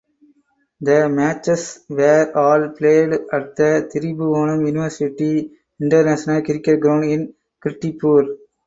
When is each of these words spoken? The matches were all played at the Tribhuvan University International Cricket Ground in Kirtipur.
The 0.81 1.07
matches 1.09 1.85
were 1.87 2.31
all 2.35 2.69
played 2.75 3.13
at 3.13 3.55
the 3.55 3.87
Tribhuvan 3.93 4.65
University 4.65 5.51
International 5.79 6.41
Cricket 6.41 6.79
Ground 6.79 7.03
in 7.03 7.35
Kirtipur. 7.63 8.25